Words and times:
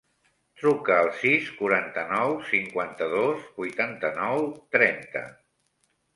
Truca 0.59 0.95
al 1.01 1.09
sis, 1.17 1.51
quaranta-nou, 1.59 2.33
cinquanta-dos, 2.47 3.45
vuitanta-nou, 3.61 4.43
trenta. 4.79 5.25